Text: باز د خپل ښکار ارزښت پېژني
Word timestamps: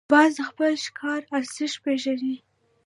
باز 0.11 0.31
د 0.37 0.39
خپل 0.49 0.71
ښکار 0.85 1.21
ارزښت 1.35 1.77
پېژني 1.83 2.35